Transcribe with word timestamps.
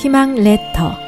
희망 0.00 0.34
레터 0.34 0.98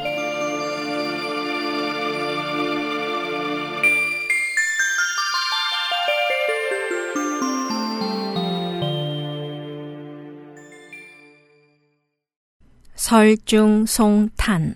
설중 12.93 13.87
송탄 13.87 14.75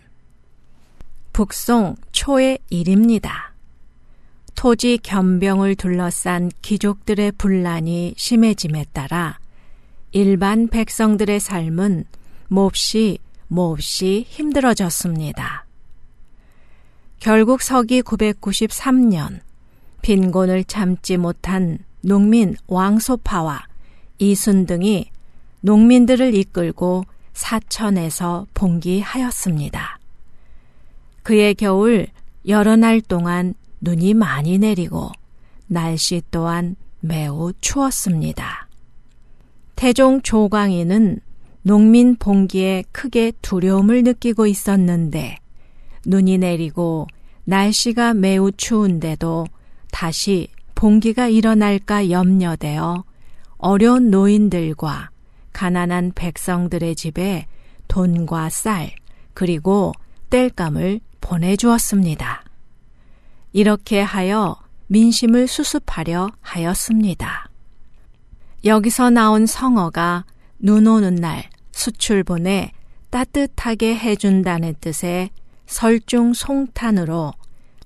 북송 1.32 1.98
초의 2.12 2.58
일입니다. 2.72 3.54
토지 4.56 4.98
겸병을 4.98 5.76
둘러싼 5.76 6.50
귀족들의 6.64 7.34
분란이 7.34 8.16
심해짐에 8.18 8.86
따라 8.94 9.38
일반 10.12 10.68
백성들의 10.70 11.40
삶은 11.40 12.06
몹시 12.48 13.20
몹시 13.48 14.26
힘들어졌습니다. 14.28 15.66
결국 17.20 17.62
서기 17.62 18.02
993년 18.02 19.40
빈곤을 20.02 20.64
참지 20.66 21.18
못한 21.18 21.80
농민 22.02 22.56
왕소파와 22.68 23.64
이순 24.20 24.66
등이 24.66 25.10
농민들을 25.62 26.34
이끌고 26.36 27.06
사천에서 27.34 28.48
봉기하였습니다. 28.54 30.00
그의 31.24 31.56
겨울 31.56 32.08
여러 32.48 32.76
날 32.76 33.02
동안 33.02 33.54
눈이 33.82 34.14
많이 34.14 34.58
내리고 34.58 35.12
날씨 35.68 36.22
또한 36.32 36.76
매우 37.00 37.52
추웠습니다. 37.60 38.68
태종 39.76 40.22
조광인은 40.22 41.20
농민 41.68 42.16
봉기에 42.16 42.86
크게 42.94 43.34
두려움을 43.42 44.04
느끼고 44.04 44.48
있었는데 44.48 45.38
눈이 46.06 46.38
내리고 46.38 47.08
날씨가 47.44 48.14
매우 48.14 48.54
추운데도 48.54 49.48
다시 49.92 50.48
봉기가 50.76 51.28
일어날까 51.28 52.10
염려되어 52.10 53.04
어려운 53.58 54.10
노인들과 54.12 55.10
가난한 55.52 56.14
백성들의 56.16 56.96
집에 56.96 57.48
돈과 57.90 58.50
쌀 58.50 58.96
그리고 59.34 59.92
땔감을 60.30 61.02
보내주었습니다. 61.20 62.46
이렇게 63.52 64.00
하여 64.00 64.56
민심을 64.88 65.48
수습하려 65.48 66.30
하였습니다. 66.40 67.50
여기서 68.64 69.10
나온 69.10 69.46
성어가 69.46 70.24
눈 70.60 70.88
오는 70.88 71.14
날 71.14 71.50
수출본에 71.78 72.72
따뜻하게 73.10 73.96
해준다는 73.96 74.76
뜻의 74.82 75.30
설중 75.66 76.34
송탄으로 76.34 77.34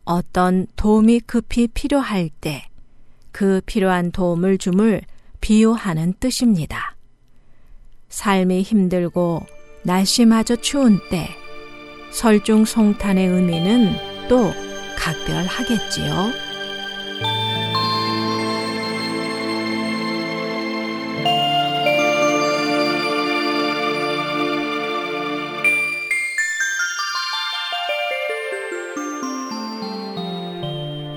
어떤 0.04 0.68
도움이 0.76 1.22
급히 1.22 1.68
필요할 1.68 2.30
때 2.42 2.72
그 3.32 3.62
필요한 3.66 4.12
도움을 4.12 4.58
줌을 4.58 5.02
비유하는 5.40 6.14
뜻입니다. 6.20 6.96
삶이 8.10 8.62
힘들고 8.62 9.46
날씨마저 9.84 10.58
추운 10.58 11.00
때 11.10 11.30
설중 12.12 12.66
송탄의 12.66 13.28
의미는 13.28 13.96
또 14.28 14.52
각별하겠지요. 14.98 16.51